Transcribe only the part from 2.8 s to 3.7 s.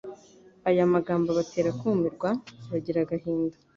agahinda.